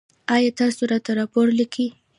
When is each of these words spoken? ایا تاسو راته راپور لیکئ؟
ایا 0.35 0.51
تاسو 0.59 0.81
راته 0.91 1.11
راپور 1.19 1.45
لیکئ؟ 1.59 1.87